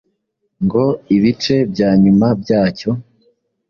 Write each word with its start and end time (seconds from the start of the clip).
ngo 0.63 0.85
ibice 1.15 1.55
bya 1.71 1.89
nyuma 2.03 2.27
byacyo 2.41 2.91